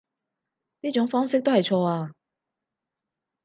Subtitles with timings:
[0.79, 2.15] 呢種方式都係錯啊